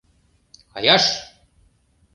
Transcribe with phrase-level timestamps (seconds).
[0.71, 1.05] —Каяш!